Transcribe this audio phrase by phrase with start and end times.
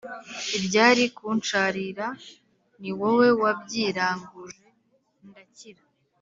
[0.57, 2.07] Ibyari kunsharira
[2.81, 4.67] niwowe wabyiranguje
[5.27, 5.83] ndakira